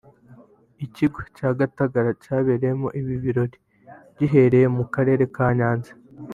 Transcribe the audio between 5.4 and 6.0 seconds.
Nyanza